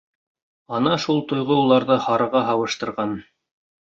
[0.77, 3.19] Ана шул тойғо уларҙы һарыға һабыштырған.